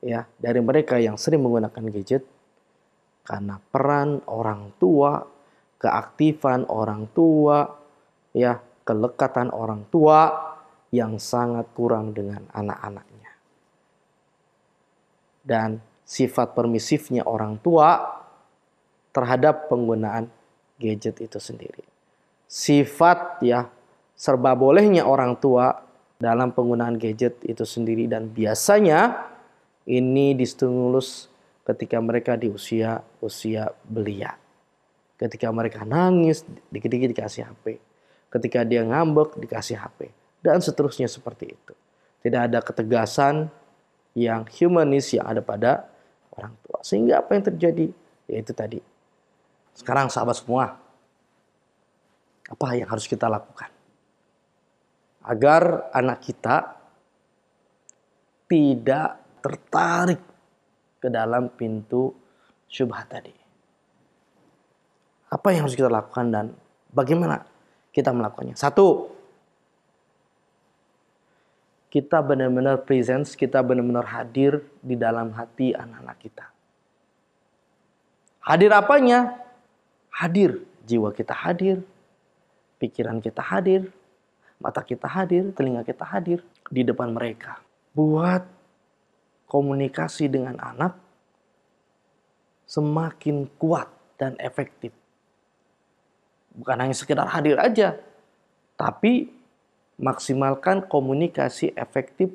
ya 0.00 0.24
dari 0.40 0.64
mereka 0.64 0.96
yang 0.96 1.20
sering 1.20 1.44
menggunakan 1.44 1.84
gadget, 1.92 2.24
karena 3.28 3.60
peran 3.60 4.24
orang 4.24 4.72
tua, 4.80 5.20
keaktifan 5.76 6.64
orang 6.72 7.12
tua, 7.12 7.68
ya 8.32 8.56
kelekatan 8.88 9.52
orang 9.52 9.84
tua 9.92 10.32
yang 10.96 11.20
sangat 11.20 11.68
kurang 11.76 12.16
dengan 12.16 12.48
anak-anaknya. 12.56 13.32
Dan 15.44 15.78
sifat 16.08 16.56
permisifnya 16.56 17.28
orang 17.28 17.60
tua 17.60 18.16
terhadap 19.16 19.72
penggunaan 19.72 20.28
gadget 20.76 21.24
itu 21.24 21.40
sendiri. 21.40 21.80
Sifat 22.44 23.40
ya 23.40 23.72
serba 24.12 24.52
bolehnya 24.52 25.08
orang 25.08 25.40
tua 25.40 25.80
dalam 26.20 26.52
penggunaan 26.52 27.00
gadget 27.00 27.40
itu 27.48 27.64
sendiri 27.64 28.04
dan 28.04 28.28
biasanya 28.28 29.24
ini 29.88 30.36
distimulus 30.36 31.32
ketika 31.64 31.96
mereka 32.04 32.36
di 32.36 32.52
usia 32.52 33.00
usia 33.24 33.72
belia. 33.88 34.36
Ketika 35.16 35.48
mereka 35.48 35.88
nangis, 35.88 36.44
dikit-dikit 36.68 37.16
dikasih 37.16 37.48
HP 37.48 37.80
ketika 38.36 38.66
dia 38.66 38.84
ngambek 38.84 39.38
dikasih 39.40 39.80
HP 39.80 40.12
dan 40.44 40.60
seterusnya 40.60 41.08
seperti 41.08 41.56
itu. 41.56 41.72
Tidak 42.20 42.40
ada 42.52 42.58
ketegasan 42.60 43.48
yang 44.12 44.44
humanis 44.50 45.14
yang 45.14 45.24
ada 45.24 45.40
pada 45.40 45.86
orang 46.34 46.52
tua. 46.66 46.78
Sehingga 46.82 47.22
apa 47.22 47.38
yang 47.38 47.44
terjadi? 47.54 47.86
Yaitu 48.26 48.52
tadi. 48.52 48.80
Sekarang 49.76 50.08
sahabat 50.08 50.40
semua, 50.40 50.80
apa 52.48 52.66
yang 52.72 52.88
harus 52.88 53.04
kita 53.04 53.28
lakukan? 53.28 53.68
Agar 55.20 55.92
anak 55.92 56.24
kita 56.24 56.80
tidak 58.48 59.20
tertarik 59.44 60.22
ke 61.02 61.12
dalam 61.12 61.52
pintu 61.52 62.14
syubhat 62.70 63.10
tadi. 63.10 63.34
Apa 65.28 65.52
yang 65.52 65.68
harus 65.68 65.76
kita 65.76 65.90
lakukan 65.90 66.26
dan 66.30 66.46
bagaimana 66.94 67.44
kita 67.90 68.14
melakukannya? 68.14 68.56
Satu, 68.56 69.10
kita 71.90 72.22
benar-benar 72.22 72.86
presence, 72.86 73.34
kita 73.34 73.60
benar-benar 73.60 74.06
hadir 74.08 74.62
di 74.80 74.94
dalam 74.94 75.34
hati 75.34 75.74
anak-anak 75.74 76.16
kita. 76.22 76.46
Hadir 78.46 78.70
apanya? 78.70 79.45
Hadir, 80.16 80.64
jiwa 80.88 81.12
kita 81.12 81.36
hadir, 81.36 81.84
pikiran 82.80 83.20
kita 83.20 83.44
hadir, 83.44 83.92
mata 84.56 84.80
kita 84.80 85.04
hadir, 85.04 85.52
telinga 85.52 85.84
kita 85.84 86.08
hadir 86.08 86.40
di 86.72 86.80
depan 86.80 87.12
mereka. 87.12 87.60
Buat 87.92 88.48
komunikasi 89.44 90.32
dengan 90.32 90.56
anak 90.56 90.96
semakin 92.64 93.46
kuat 93.60 93.92
dan 94.16 94.34
efektif. 94.42 94.90
Bukan 96.56 96.76
hanya 96.80 96.96
sekedar 96.96 97.28
hadir 97.28 97.60
aja, 97.60 98.00
tapi 98.80 99.28
maksimalkan 99.96 100.84
komunikasi 100.88 101.72
efektif, 101.76 102.32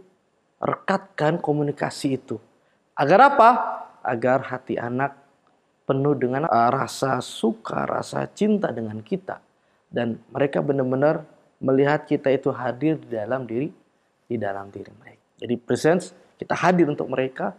rekatkan 0.61 1.37
komunikasi 1.41 2.17
itu. 2.17 2.37
Agar 2.93 3.33
apa? 3.33 3.49
Agar 4.01 4.45
hati 4.45 4.77
anak 4.77 5.20
penuh 5.91 6.15
dengan 6.15 6.47
uh, 6.47 6.71
rasa 6.71 7.19
suka, 7.19 7.83
rasa 7.83 8.23
cinta 8.31 8.71
dengan 8.71 9.03
kita. 9.03 9.43
Dan 9.91 10.23
mereka 10.31 10.63
benar-benar 10.63 11.27
melihat 11.59 12.07
kita 12.07 12.31
itu 12.31 12.47
hadir 12.55 12.95
di 12.95 13.11
dalam 13.11 13.43
diri 13.43 13.67
di 14.31 14.39
dalam 14.39 14.71
diri 14.71 14.87
mereka. 14.95 15.19
Jadi 15.43 15.55
presence 15.59 16.15
kita 16.39 16.55
hadir 16.55 16.87
untuk 16.87 17.11
mereka, 17.11 17.51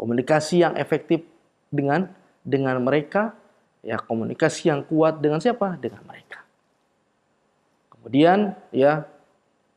komunikasi 0.00 0.64
yang 0.64 0.72
efektif 0.80 1.20
dengan 1.68 2.08
dengan 2.40 2.80
mereka, 2.80 3.36
ya 3.84 4.00
komunikasi 4.00 4.72
yang 4.72 4.80
kuat 4.88 5.20
dengan 5.20 5.44
siapa? 5.44 5.76
Dengan 5.76 6.00
mereka. 6.08 6.40
Kemudian 7.92 8.56
ya 8.72 9.04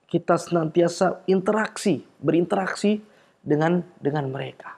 kita 0.07 0.39
senantiasa 0.39 1.27
interaksi, 1.27 2.07
berinteraksi 2.23 3.03
dengan 3.43 3.83
dengan 3.99 4.31
mereka. 4.31 4.76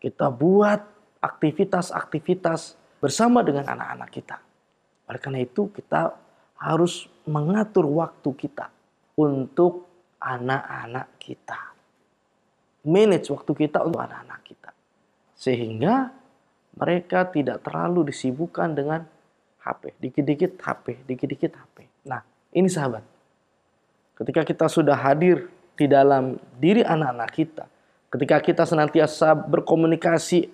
Kita 0.00 0.32
buat 0.32 0.80
aktivitas-aktivitas 1.20 2.80
bersama 2.98 3.44
dengan 3.44 3.68
anak-anak 3.68 4.10
kita. 4.10 4.36
Oleh 5.12 5.20
karena 5.20 5.40
itu 5.44 5.68
kita 5.68 6.16
harus 6.60 7.08
mengatur 7.28 7.84
waktu 7.84 8.30
kita 8.36 8.72
untuk 9.20 9.88
anak-anak 10.20 11.16
kita. 11.20 11.60
Manage 12.88 13.28
waktu 13.28 13.52
kita 13.52 13.84
untuk 13.84 14.00
anak-anak 14.00 14.40
kita. 14.44 14.70
Sehingga 15.36 16.12
mereka 16.76 17.28
tidak 17.28 17.60
terlalu 17.60 18.08
disibukkan 18.08 18.72
dengan 18.72 19.04
HP. 19.60 19.96
Dikit-dikit 20.00 20.60
HP, 20.60 21.04
dikit-dikit 21.04 21.52
HP. 21.52 21.76
Nah, 22.08 22.24
ini 22.56 22.68
sahabat. 22.68 23.04
Ketika 24.16 24.44
kita 24.44 24.68
sudah 24.68 24.96
hadir 24.96 25.48
di 25.76 25.88
dalam 25.88 26.36
diri 26.60 26.84
anak-anak 26.84 27.30
kita, 27.32 27.64
ketika 28.10 28.36
kita 28.42 28.62
senantiasa 28.66 29.32
berkomunikasi 29.32 30.50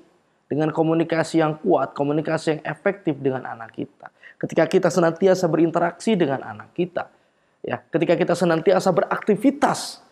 dengan 0.46 0.70
komunikasi 0.70 1.42
yang 1.42 1.58
kuat, 1.58 1.96
komunikasi 1.96 2.58
yang 2.58 2.62
efektif 2.62 3.18
dengan 3.18 3.48
anak 3.48 3.74
kita, 3.74 4.12
ketika 4.38 4.64
kita 4.70 4.88
senantiasa 4.92 5.50
berinteraksi 5.50 6.14
dengan 6.14 6.44
anak 6.46 6.70
kita, 6.76 7.10
ya. 7.66 7.82
Ketika 7.90 8.14
kita 8.14 8.38
senantiasa 8.38 8.94
beraktivitas 8.94 10.04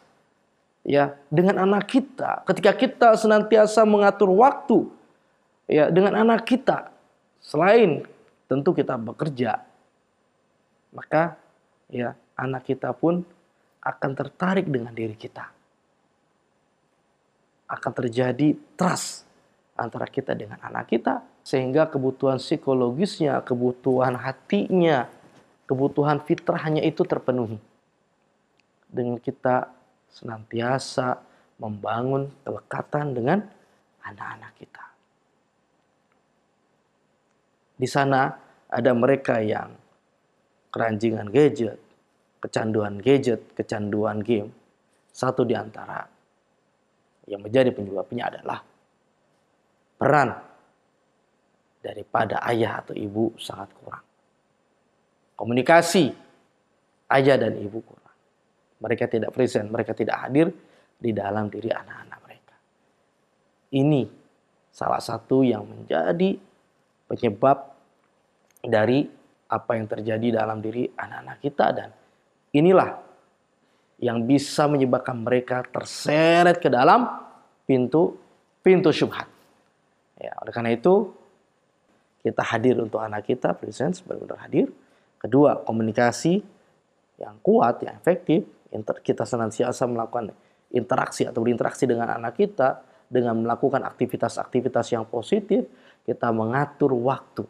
ya 0.82 1.14
dengan 1.30 1.62
anak 1.62 1.86
kita. 1.86 2.42
Ketika 2.48 2.74
kita 2.74 3.08
senantiasa 3.14 3.86
mengatur 3.86 4.34
waktu 4.34 4.90
ya 5.70 5.88
dengan 5.92 6.18
anak 6.18 6.42
kita. 6.48 6.90
Selain 7.44 8.02
tentu 8.48 8.72
kita 8.72 8.96
bekerja 8.96 9.60
maka 10.94 11.34
ya 11.90 12.14
anak 12.38 12.70
kita 12.70 12.94
pun 12.94 13.26
akan 13.82 14.10
tertarik 14.14 14.70
dengan 14.70 14.94
diri 14.94 15.18
kita 15.18 15.50
akan 17.68 17.92
terjadi 17.92 18.56
trust 18.76 19.24
antara 19.74 20.06
kita 20.06 20.36
dengan 20.36 20.60
anak 20.62 20.92
kita 20.92 21.24
sehingga 21.42 21.88
kebutuhan 21.90 22.38
psikologisnya 22.38 23.42
kebutuhan 23.42 24.16
hatinya 24.16 25.08
kebutuhan 25.64 26.20
fitrahnya 26.22 26.84
itu 26.84 27.02
terpenuhi. 27.04 27.58
Dengan 28.88 29.18
kita 29.18 29.74
senantiasa 30.12 31.18
membangun 31.58 32.30
kelekatan 32.46 33.16
dengan 33.16 33.38
anak-anak 34.04 34.52
kita. 34.54 34.84
Di 37.74 37.88
sana 37.90 38.30
ada 38.70 38.92
mereka 38.94 39.42
yang 39.42 39.74
keranjingan 40.70 41.26
gadget, 41.34 41.82
kecanduan 42.38 43.02
gadget, 43.02 43.42
kecanduan 43.58 44.22
game. 44.22 44.54
Satu 45.10 45.42
di 45.42 45.58
antara 45.58 46.06
yang 47.28 47.40
menjadi 47.40 47.72
penyebabnya 47.72 48.30
adalah 48.32 48.58
peran 49.96 50.30
daripada 51.80 52.40
ayah 52.48 52.80
atau 52.80 52.96
ibu 52.96 53.36
sangat 53.36 53.70
kurang 53.76 54.04
komunikasi 55.34 56.14
ayah 57.10 57.36
dan 57.38 57.58
ibu 57.58 57.82
kurang. 57.82 58.16
Mereka 58.82 59.10
tidak 59.10 59.30
present, 59.34 59.70
mereka 59.70 59.92
tidak 59.94 60.18
hadir 60.24 60.50
di 60.98 61.10
dalam 61.10 61.50
diri 61.50 61.70
anak-anak 61.70 62.18
mereka. 62.26 62.56
Ini 63.74 64.02
salah 64.70 65.02
satu 65.02 65.42
yang 65.42 65.66
menjadi 65.66 66.38
penyebab 67.10 67.58
dari 68.64 69.06
apa 69.44 69.76
yang 69.76 69.86
terjadi 69.86 70.42
dalam 70.42 70.58
diri 70.58 70.88
anak-anak 70.88 71.36
kita 71.44 71.66
dan 71.76 71.88
inilah 72.56 72.90
yang 73.98 74.26
bisa 74.26 74.66
menyebabkan 74.66 75.20
mereka 75.20 75.62
terseret 75.68 76.58
ke 76.58 76.68
dalam 76.68 77.06
pintu 77.64 78.18
pintu 78.64 78.90
syubhat. 78.90 79.28
Ya, 80.18 80.34
oleh 80.40 80.52
karena 80.52 80.72
itu 80.72 81.12
kita 82.24 82.40
hadir 82.40 82.80
untuk 82.80 83.00
anak 83.02 83.28
kita, 83.28 83.52
presence 83.52 84.00
benar-benar 84.00 84.48
hadir 84.48 84.72
Kedua, 85.24 85.56
komunikasi 85.64 86.36
yang 87.16 87.40
kuat, 87.40 87.80
yang 87.80 87.96
efektif. 87.96 88.44
Kita 89.00 89.24
senantiasa 89.24 89.88
melakukan 89.88 90.36
interaksi 90.68 91.24
atau 91.24 91.40
berinteraksi 91.40 91.88
dengan 91.88 92.12
anak 92.12 92.36
kita 92.36 92.84
dengan 93.08 93.40
melakukan 93.40 93.88
aktivitas-aktivitas 93.88 94.92
yang 94.92 95.08
positif, 95.08 95.64
kita 96.04 96.28
mengatur 96.28 96.92
waktu. 96.92 97.48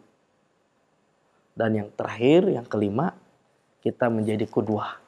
Dan 1.50 1.82
yang 1.82 1.88
terakhir, 1.98 2.46
yang 2.46 2.62
kelima, 2.62 3.10
kita 3.82 4.06
menjadi 4.06 4.46
kedua. 4.46 5.02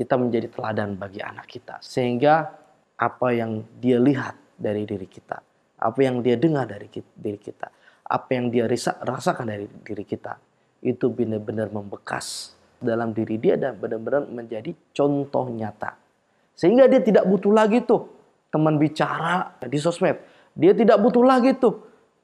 Kita 0.00 0.16
menjadi 0.16 0.48
teladan 0.48 0.96
bagi 0.96 1.20
anak 1.20 1.44
kita. 1.44 1.76
Sehingga 1.84 2.48
apa 2.96 3.28
yang 3.36 3.60
dia 3.76 4.00
lihat 4.00 4.56
dari 4.56 4.88
diri 4.88 5.04
kita, 5.04 5.36
apa 5.76 6.00
yang 6.00 6.24
dia 6.24 6.40
dengar 6.40 6.64
dari 6.64 6.88
diri 6.88 7.36
kita, 7.36 7.68
apa 8.08 8.28
yang 8.32 8.48
dia 8.48 8.64
rasakan 9.04 9.44
dari 9.44 9.68
diri 9.68 10.08
kita, 10.08 10.40
itu 10.80 11.12
benar-benar 11.12 11.68
membekas 11.68 12.56
dalam 12.80 13.12
diri 13.12 13.36
dia 13.36 13.60
dan 13.60 13.76
benar-benar 13.76 14.24
menjadi 14.24 14.72
contoh 14.96 15.52
nyata. 15.52 16.00
Sehingga 16.56 16.88
dia 16.88 17.04
tidak 17.04 17.28
butuh 17.28 17.52
lagi 17.52 17.84
tuh 17.84 18.08
teman 18.48 18.80
bicara 18.80 19.52
di 19.68 19.76
sosmed. 19.76 20.16
Dia 20.56 20.72
tidak 20.72 20.96
butuh 21.00 21.24
lagi 21.24 21.56
tuh 21.60 21.76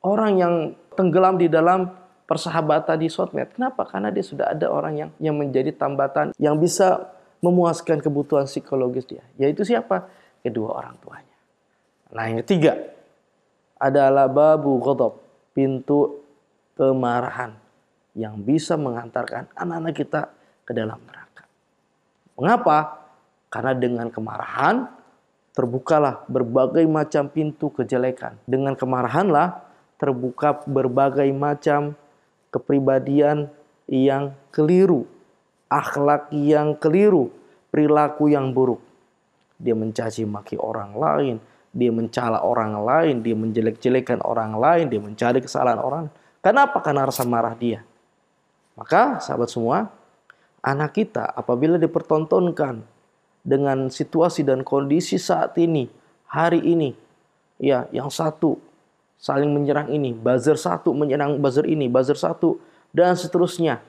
orang 0.04 0.32
yang 0.40 0.54
tenggelam 0.96 1.36
di 1.36 1.52
dalam 1.52 1.92
persahabatan 2.26 3.00
di 3.00 3.08
sosmed. 3.08 3.52
Kenapa? 3.54 3.86
Karena 3.86 4.10
dia 4.10 4.24
sudah 4.24 4.52
ada 4.52 4.66
orang 4.68 4.94
yang 4.98 5.10
yang 5.22 5.36
menjadi 5.38 5.72
tambatan 5.76 6.34
yang 6.40 6.58
bisa 6.58 7.15
memuaskan 7.40 8.00
kebutuhan 8.00 8.48
psikologis 8.48 9.06
dia. 9.08 9.24
Yaitu 9.36 9.64
siapa? 9.64 10.08
Kedua 10.40 10.78
orang 10.78 10.96
tuanya. 11.02 11.36
Nah 12.14 12.24
yang 12.30 12.38
ketiga 12.46 12.78
adalah 13.76 14.30
babu 14.30 14.78
ghadab, 14.80 15.20
pintu 15.52 16.22
kemarahan 16.76 17.56
yang 18.16 18.40
bisa 18.40 18.80
mengantarkan 18.80 19.48
anak-anak 19.52 19.94
kita 19.96 20.20
ke 20.64 20.72
dalam 20.72 21.00
neraka. 21.04 21.44
Mengapa? 22.36 23.04
Karena 23.52 23.72
dengan 23.76 24.08
kemarahan 24.08 24.88
terbukalah 25.56 26.28
berbagai 26.28 26.84
macam 26.84 27.32
pintu 27.32 27.72
kejelekan. 27.72 28.36
Dengan 28.44 28.76
kemarahanlah 28.76 29.64
terbuka 29.96 30.60
berbagai 30.68 31.28
macam 31.32 31.96
kepribadian 32.52 33.48
yang 33.88 34.36
keliru, 34.52 35.08
akhlak 35.66 36.30
yang 36.32 36.78
keliru, 36.78 37.30
perilaku 37.70 38.30
yang 38.30 38.54
buruk. 38.54 38.82
Dia 39.56 39.72
mencaci 39.72 40.22
maki 40.28 40.60
orang 40.60 40.94
lain, 40.94 41.36
dia 41.76 41.90
mencela 41.92 42.40
orang 42.40 42.80
lain, 42.80 43.20
dia 43.20 43.36
menjelek-jelekan 43.36 44.24
orang 44.24 44.56
lain, 44.56 44.88
dia 44.88 45.00
mencari 45.00 45.44
kesalahan 45.44 45.80
orang. 45.80 46.04
Kenapa? 46.40 46.78
Karena 46.80 47.04
rasa 47.04 47.26
marah 47.26 47.52
dia. 47.52 47.84
Maka 48.76 49.18
sahabat 49.24 49.48
semua, 49.48 49.88
anak 50.60 50.96
kita 51.00 51.24
apabila 51.32 51.80
dipertontonkan 51.80 52.84
dengan 53.40 53.88
situasi 53.88 54.44
dan 54.44 54.60
kondisi 54.60 55.16
saat 55.16 55.56
ini, 55.56 55.88
hari 56.28 56.60
ini, 56.60 56.92
ya 57.56 57.88
yang 57.94 58.12
satu 58.12 58.60
saling 59.16 59.48
menyerang 59.48 59.88
ini, 59.88 60.12
buzzer 60.12 60.60
satu 60.60 60.92
menyerang 60.92 61.40
buzzer 61.40 61.64
ini, 61.64 61.88
buzzer 61.88 62.16
satu, 62.16 62.60
dan 62.92 63.16
seterusnya. 63.16 63.80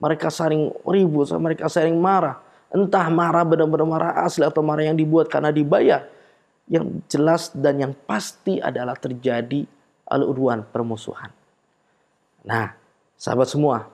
Mereka 0.00 0.32
saling 0.32 0.72
ribut, 0.86 1.28
mereka 1.36 1.68
saling 1.68 1.96
marah. 1.98 2.40
Entah 2.72 3.06
marah 3.12 3.44
benar-benar 3.44 3.84
marah 3.84 4.12
asli 4.24 4.46
atau 4.48 4.64
marah 4.64 4.88
yang 4.88 4.96
dibuat 4.96 5.28
karena 5.28 5.52
dibayar. 5.52 6.08
Yang 6.70 7.04
jelas 7.10 7.42
dan 7.52 7.80
yang 7.82 7.92
pasti 8.08 8.56
adalah 8.56 8.96
terjadi 8.96 9.68
al-udwan 10.08 10.64
permusuhan. 10.64 11.28
Nah, 12.42 12.74
sahabat 13.14 13.48
semua, 13.48 13.86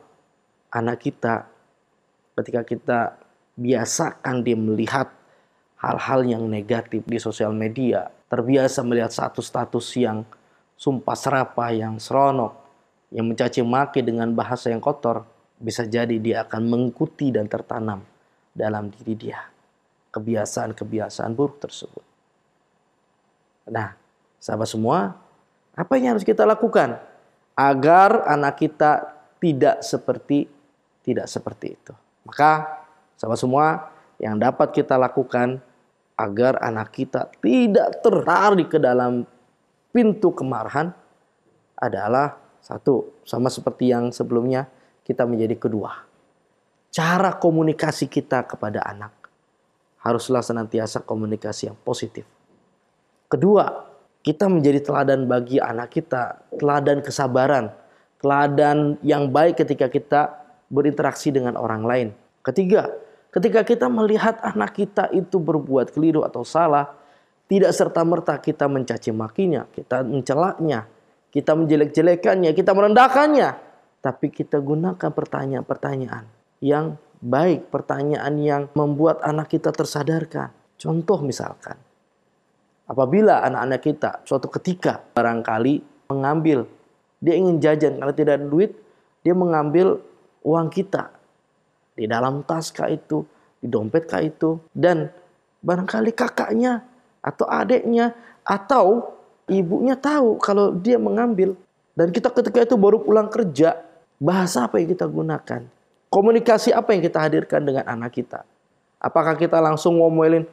anak 0.71 1.03
kita 1.05 1.49
ketika 2.39 2.63
kita 2.63 2.99
biasakan 3.59 4.47
dia 4.47 4.55
melihat 4.55 5.11
hal-hal 5.83 6.23
yang 6.23 6.47
negatif 6.47 7.03
di 7.07 7.19
sosial 7.19 7.51
media, 7.51 8.11
terbiasa 8.31 8.83
melihat 8.87 9.11
satu 9.11 9.43
status 9.43 9.87
yang 9.99 10.23
sumpah 10.79 11.19
serapah, 11.19 11.71
yang 11.75 11.99
seronok, 11.99 12.55
yang 13.11 13.27
mencaci 13.27 13.63
maki 13.67 14.01
dengan 14.07 14.31
bahasa 14.35 14.71
yang 14.71 14.79
kotor, 14.79 15.27
bisa 15.59 15.85
jadi 15.85 16.17
dia 16.23 16.47
akan 16.47 16.63
mengikuti 16.71 17.35
dan 17.35 17.51
tertanam 17.51 18.03
dalam 18.55 18.91
diri 18.95 19.15
dia 19.19 19.39
kebiasaan-kebiasaan 20.15 21.33
buruk 21.37 21.61
tersebut. 21.61 22.05
Nah, 23.69 23.93
sahabat 24.41 24.69
semua, 24.71 25.13
apa 25.77 25.93
yang 26.01 26.17
harus 26.17 26.25
kita 26.25 26.49
lakukan 26.49 26.97
agar 27.53 28.25
anak 28.25 28.57
kita 28.57 29.15
tidak 29.39 29.85
seperti 29.85 30.49
tidak 31.05 31.29
seperti 31.29 31.77
itu? 31.77 31.93
Maka, 32.25 32.83
sahabat 33.21 33.39
semua, 33.39 33.67
yang 34.19 34.41
dapat 34.41 34.73
kita 34.73 34.97
lakukan 34.97 35.61
agar 36.19 36.59
anak 36.65 36.91
kita 36.97 37.31
tidak 37.39 38.03
tertarik 38.03 38.69
ke 38.73 38.79
dalam 38.83 39.23
pintu 39.95 40.35
kemarahan 40.35 40.91
adalah 41.79 42.35
satu, 42.59 43.23
sama 43.23 43.47
seperti 43.47 43.95
yang 43.95 44.11
sebelumnya, 44.11 44.67
kita 45.09 45.25
menjadi 45.25 45.57
kedua. 45.57 46.05
Cara 46.93 47.33
komunikasi 47.41 48.13
kita 48.13 48.45
kepada 48.45 48.85
anak 48.85 49.19
haruslah 50.05 50.45
senantiasa 50.45 51.03
komunikasi 51.03 51.73
yang 51.73 51.79
positif. 51.83 52.25
Kedua, 53.29 53.89
kita 54.25 54.49
menjadi 54.49 54.81
teladan 54.81 55.29
bagi 55.29 55.61
anak 55.61 55.93
kita, 55.93 56.49
teladan 56.57 57.05
kesabaran, 57.05 57.73
teladan 58.23 58.97
yang 59.05 59.29
baik 59.29 59.61
ketika 59.61 59.89
kita 59.93 60.21
berinteraksi 60.73 61.29
dengan 61.29 61.57
orang 61.61 61.83
lain. 61.85 62.09
Ketiga, 62.41 62.89
ketika 63.33 63.65
kita 63.65 63.87
melihat 63.93 64.41
anak 64.41 64.77
kita 64.77 65.13
itu 65.13 65.37
berbuat 65.37 65.93
keliru 65.93 66.25
atau 66.25 66.45
salah, 66.45 66.93
tidak 67.49 67.73
serta-merta 67.73 68.41
kita 68.41 68.69
mencaci 68.69 69.13
makinya, 69.13 69.65
kita 69.73 70.05
mencelaknya, 70.05 70.89
kita 71.33 71.53
menjelek-jelekannya, 71.57 72.53
kita 72.53 72.73
merendahkannya. 72.73 73.68
Tapi 73.99 74.31
kita 74.31 74.63
gunakan 74.63 75.11
pertanyaan-pertanyaan 75.11 76.25
yang 76.63 76.99
baik, 77.19 77.71
pertanyaan 77.71 78.35
yang 78.39 78.63
membuat 78.79 79.23
anak 79.27 79.51
kita 79.51 79.75
tersadarkan. 79.75 80.55
Contoh 80.79 81.19
misalkan, 81.27 81.75
apabila 82.87 83.43
anak-anak 83.43 83.81
kita 83.83 84.11
suatu 84.23 84.47
ketika 84.47 85.03
barangkali 85.19 86.07
mengambil, 86.15 86.71
dia 87.19 87.35
ingin 87.35 87.59
jajan, 87.59 87.99
kalau 87.99 88.15
tidak 88.15 88.39
ada 88.39 88.47
duit, 88.47 88.71
dia 89.27 89.35
mengambil 89.35 89.99
uang 90.47 90.71
kita. 90.71 91.11
Di 91.99 92.07
dalam 92.07 92.47
tas 92.47 92.71
kah 92.71 92.87
itu, 92.87 93.27
di 93.59 93.67
dompet 93.67 94.07
kah 94.07 94.23
itu, 94.23 94.63
dan 94.71 95.11
barangkali 95.59 96.15
kakaknya 96.15 96.87
atau 97.19 97.47
adiknya 97.51 98.15
atau 98.47 99.19
ibunya 99.51 99.99
tahu 99.99 100.39
kalau 100.39 100.71
dia 100.71 100.97
mengambil 101.01 101.59
dan 101.99 102.15
kita 102.15 102.31
ketika 102.31 102.63
itu 102.63 102.79
baru 102.79 103.03
pulang 103.03 103.27
kerja 103.27 103.75
bahasa 104.19 104.67
apa 104.67 104.83
yang 104.83 104.91
kita 104.91 105.07
gunakan? 105.07 105.63
Komunikasi 106.11 106.75
apa 106.75 106.95
yang 106.95 107.03
kita 107.03 107.19
hadirkan 107.23 107.63
dengan 107.63 107.85
anak 107.87 108.15
kita? 108.15 108.43
Apakah 108.99 109.39
kita 109.39 109.63
langsung 109.63 110.03
ngomelin 110.03 110.45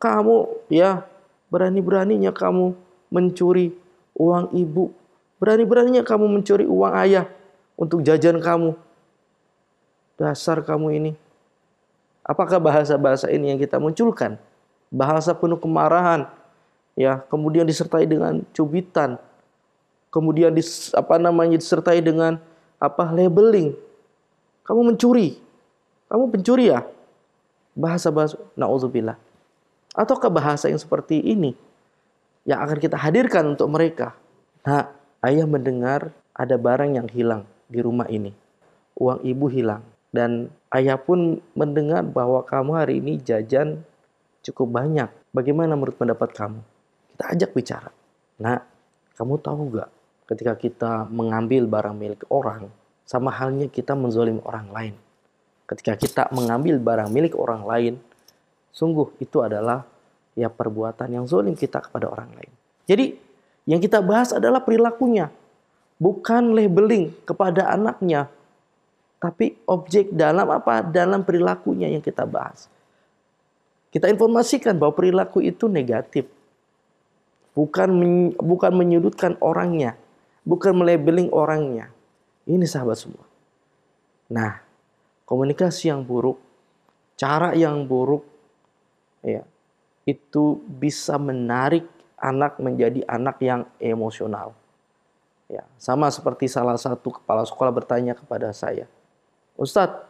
kamu 0.00 0.48
ya 0.72 1.04
berani-beraninya 1.52 2.32
kamu 2.32 2.72
mencuri 3.12 3.76
uang 4.16 4.54
ibu. 4.56 4.94
Berani-beraninya 5.36 6.06
kamu 6.06 6.26
mencuri 6.30 6.64
uang 6.64 6.94
ayah 7.04 7.26
untuk 7.76 8.00
jajan 8.00 8.40
kamu. 8.40 8.72
Dasar 10.16 10.60
kamu 10.64 10.88
ini. 10.96 11.12
Apakah 12.24 12.60
bahasa-bahasa 12.62 13.28
ini 13.32 13.52
yang 13.52 13.60
kita 13.60 13.80
munculkan? 13.80 14.36
Bahasa 14.92 15.32
penuh 15.32 15.56
kemarahan, 15.56 16.28
ya, 16.98 17.22
kemudian 17.30 17.64
disertai 17.64 18.04
dengan 18.04 18.44
cubitan, 18.52 19.16
kemudian 20.12 20.52
dis, 20.52 20.92
apa 20.92 21.16
namanya 21.16 21.56
disertai 21.56 22.02
dengan 22.04 22.36
apa 22.80 23.12
labeling. 23.12 23.76
Kamu 24.64 24.80
mencuri, 24.90 25.36
kamu 26.08 26.24
pencuri 26.32 26.72
ya, 26.72 26.82
bahasa-bahasa 27.76 28.40
naudzubillah. 28.56 29.20
Ataukah 29.92 30.30
bahasa 30.32 30.70
yang 30.70 30.78
seperti 30.80 31.20
ini 31.20 31.52
yang 32.48 32.62
akan 32.64 32.78
kita 32.80 32.96
hadirkan 32.96 33.52
untuk 33.52 33.68
mereka? 33.68 34.16
Nah, 34.64 34.88
ayah 35.26 35.44
mendengar 35.44 36.14
ada 36.32 36.56
barang 36.56 36.96
yang 36.96 37.08
hilang 37.10 37.44
di 37.68 37.84
rumah 37.84 38.08
ini. 38.08 38.32
Uang 38.96 39.20
ibu 39.26 39.46
hilang. 39.52 39.84
Dan 40.10 40.50
ayah 40.74 40.98
pun 40.98 41.38
mendengar 41.54 42.02
bahwa 42.02 42.42
kamu 42.42 42.70
hari 42.74 42.94
ini 42.98 43.18
jajan 43.22 43.82
cukup 44.42 44.70
banyak. 44.70 45.10
Bagaimana 45.30 45.78
menurut 45.78 45.94
pendapat 45.94 46.34
kamu? 46.34 46.60
Kita 47.14 47.24
ajak 47.34 47.50
bicara. 47.54 47.90
Nah, 48.42 48.58
kamu 49.14 49.38
tahu 49.38 49.78
gak 49.78 49.90
ketika 50.30 50.54
kita 50.54 50.92
mengambil 51.10 51.66
barang 51.66 51.96
milik 51.98 52.22
orang, 52.30 52.70
sama 53.02 53.34
halnya 53.34 53.66
kita 53.66 53.98
menzolim 53.98 54.38
orang 54.46 54.70
lain. 54.70 54.94
Ketika 55.66 55.98
kita 55.98 56.22
mengambil 56.30 56.78
barang 56.78 57.10
milik 57.10 57.34
orang 57.34 57.66
lain, 57.66 57.94
sungguh 58.70 59.10
itu 59.18 59.42
adalah 59.42 59.82
ya 60.38 60.46
perbuatan 60.46 61.10
yang 61.10 61.26
zolim 61.26 61.58
kita 61.58 61.82
kepada 61.82 62.06
orang 62.06 62.30
lain. 62.38 62.52
Jadi 62.86 63.06
yang 63.66 63.82
kita 63.82 63.98
bahas 63.98 64.30
adalah 64.30 64.62
perilakunya, 64.62 65.34
bukan 65.98 66.54
labeling 66.54 67.10
kepada 67.26 67.66
anaknya, 67.66 68.30
tapi 69.18 69.58
objek 69.66 70.14
dalam 70.14 70.46
apa? 70.46 70.86
Dalam 70.86 71.26
perilakunya 71.26 71.90
yang 71.90 72.00
kita 72.00 72.22
bahas. 72.24 72.70
Kita 73.90 74.06
informasikan 74.06 74.78
bahwa 74.78 74.94
perilaku 74.94 75.42
itu 75.42 75.66
negatif. 75.66 76.30
Bukan 77.52 77.90
men, 77.90 78.14
bukan 78.38 78.70
menyudutkan 78.70 79.34
orangnya, 79.42 79.98
bukan 80.46 80.72
melabeling 80.74 81.28
orangnya. 81.32 81.92
Ini 82.48 82.64
sahabat 82.66 82.98
semua. 82.98 83.24
Nah, 84.30 84.62
komunikasi 85.26 85.90
yang 85.90 86.02
buruk, 86.02 86.38
cara 87.18 87.54
yang 87.54 87.84
buruk 87.86 88.26
ya, 89.22 89.44
itu 90.06 90.58
bisa 90.66 91.20
menarik 91.20 91.86
anak 92.18 92.58
menjadi 92.58 93.04
anak 93.06 93.36
yang 93.42 93.66
emosional. 93.78 94.54
Ya, 95.50 95.66
sama 95.82 96.06
seperti 96.14 96.46
salah 96.46 96.78
satu 96.78 97.18
kepala 97.18 97.42
sekolah 97.42 97.74
bertanya 97.74 98.14
kepada 98.14 98.54
saya, 98.54 98.86
Ustadz, 99.58 100.06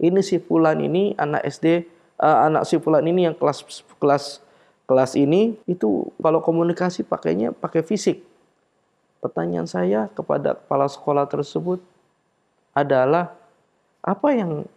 ini 0.00 0.24
si 0.24 0.40
Fulan 0.40 0.80
ini 0.80 1.12
anak 1.20 1.44
SD 1.44 1.94
uh, 2.20 2.38
anak 2.50 2.68
si 2.68 2.78
fulan 2.78 3.04
ini 3.06 3.26
yang 3.30 3.36
kelas 3.36 3.64
kelas 3.98 4.38
kelas 4.84 5.16
ini 5.16 5.56
itu 5.64 6.12
kalau 6.20 6.44
komunikasi 6.44 7.02
pakainya 7.06 7.50
pakai 7.50 7.80
fisik. 7.82 8.22
Pertanyaan 9.24 9.64
saya 9.64 10.12
kepada 10.12 10.52
kepala 10.52 10.84
sekolah 10.84 11.24
tersebut 11.24 11.80
adalah 12.76 13.32
apa 14.04 14.28
yang 14.36 14.68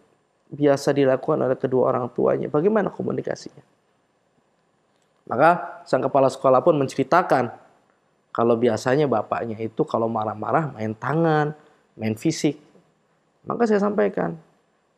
biasa 0.48 0.96
dilakukan 0.96 1.44
oleh 1.44 1.58
kedua 1.60 1.92
orang 1.92 2.08
tuanya? 2.16 2.48
Bagaimana 2.48 2.88
komunikasinya? 2.88 3.60
Maka 5.28 5.84
sang 5.84 6.00
kepala 6.00 6.32
sekolah 6.32 6.64
pun 6.64 6.80
menceritakan 6.80 7.52
kalau 8.32 8.56
biasanya 8.56 9.04
bapaknya 9.04 9.60
itu 9.60 9.84
kalau 9.84 10.08
marah-marah 10.08 10.72
main 10.72 10.96
tangan, 10.96 11.52
main 12.00 12.16
fisik. 12.16 12.56
Maka 13.44 13.68
saya 13.68 13.84
sampaikan, 13.84 14.32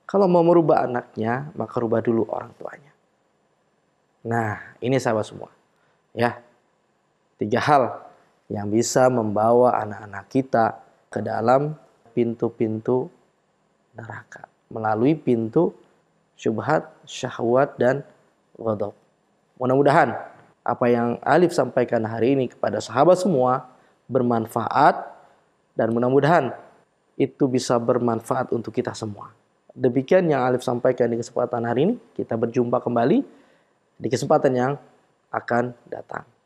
kalau 0.07 0.31
mau 0.31 0.47
merubah 0.47 0.87
anaknya, 0.87 1.51
maka 1.59 1.75
rubah 1.83 1.99
dulu 1.99 2.23
orang 2.31 2.55
tuanya. 2.55 2.95
Nah, 4.23 4.79
ini 4.79 4.95
sahabat 5.03 5.27
semua. 5.27 5.51
Ya, 6.15 6.39
tiga 7.43 7.59
hal 7.59 8.10
yang 8.51 8.67
bisa 8.67 9.07
membawa 9.07 9.79
anak-anak 9.79 10.27
kita 10.27 10.83
ke 11.07 11.23
dalam 11.23 11.79
pintu-pintu 12.11 13.07
neraka. 13.95 14.51
Melalui 14.71 15.15
pintu 15.15 15.71
syubhat, 16.35 16.91
syahwat, 17.07 17.79
dan 17.79 18.03
ghadab. 18.59 18.93
Mudah-mudahan 19.55 20.19
apa 20.67 20.87
yang 20.91 21.17
Alif 21.23 21.55
sampaikan 21.55 22.03
hari 22.05 22.35
ini 22.35 22.51
kepada 22.51 22.83
sahabat 22.83 23.23
semua 23.23 23.71
bermanfaat 24.11 24.99
dan 25.79 25.95
mudah-mudahan 25.95 26.51
itu 27.15 27.47
bisa 27.47 27.79
bermanfaat 27.79 28.51
untuk 28.51 28.75
kita 28.75 28.97
semua. 28.97 29.31
Demikian 29.77 30.27
yang 30.27 30.43
Alif 30.43 30.67
sampaikan 30.67 31.07
di 31.07 31.21
kesempatan 31.21 31.63
hari 31.63 31.81
ini. 31.87 31.95
Kita 32.17 32.35
berjumpa 32.35 32.83
kembali 32.83 33.19
di 34.01 34.09
kesempatan 34.11 34.53
yang 34.57 34.73
akan 35.31 35.77
datang. 35.87 36.27